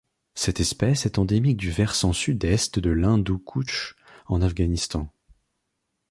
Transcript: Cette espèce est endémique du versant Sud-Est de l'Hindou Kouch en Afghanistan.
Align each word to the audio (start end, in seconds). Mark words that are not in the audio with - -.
Cette 0.33 0.59
espèce 0.59 1.05
est 1.05 1.19
endémique 1.19 1.57
du 1.57 1.69
versant 1.69 2.11
Sud-Est 2.11 2.79
de 2.79 2.89
l'Hindou 2.89 3.37
Kouch 3.37 3.95
en 4.25 4.41
Afghanistan. 4.41 5.13